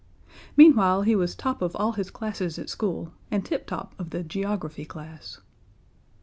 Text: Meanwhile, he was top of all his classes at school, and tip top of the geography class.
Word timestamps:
Meanwhile, 0.57 1.03
he 1.03 1.15
was 1.15 1.35
top 1.35 1.61
of 1.61 1.75
all 1.75 1.91
his 1.91 2.09
classes 2.09 2.57
at 2.57 2.71
school, 2.71 3.13
and 3.29 3.45
tip 3.45 3.67
top 3.67 3.93
of 3.99 4.09
the 4.09 4.23
geography 4.23 4.83
class. 4.83 5.39